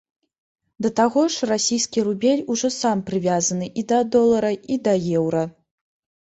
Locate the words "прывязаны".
3.11-3.69